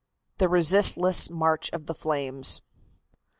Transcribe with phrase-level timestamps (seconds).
[0.39, 2.63] THE RESISTLESS MARCH OF THE FLAMES.